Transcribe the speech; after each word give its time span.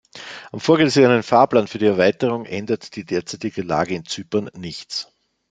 Am 0.51 0.59
vorgesehenen 0.59 1.21
Fahrplan 1.21 1.67
für 1.67 1.77
die 1.77 1.85
Erweiterung 1.85 2.45
ändert 2.47 2.95
die 2.95 3.05
derzeitige 3.05 3.61
Lage 3.61 3.93
in 3.93 4.03
Zypern 4.03 4.49
nichts. 4.55 5.13